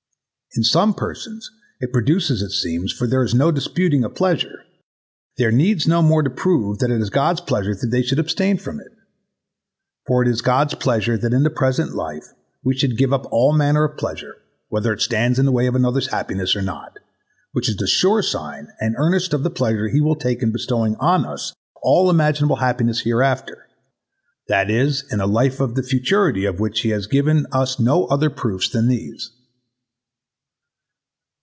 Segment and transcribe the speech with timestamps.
[0.53, 1.49] In some persons
[1.79, 4.65] it produces it seems, for there is no disputing a pleasure:
[5.37, 8.81] there needs no more to prove that it is God's pleasure they should abstain from
[8.81, 8.91] it.
[10.07, 12.27] For it is God's pleasure that in the present life
[12.65, 14.35] we should give up all manner of pleasure,
[14.67, 16.99] whether it stands in the way of another's happiness or not,
[17.53, 20.97] which is the sure sign and earnest of the pleasure he will take in bestowing
[20.97, 23.69] on us all imaginable happiness hereafter;
[24.49, 28.03] that is, in a life of the futurity of which he has given us no
[28.07, 29.31] other proofs than these.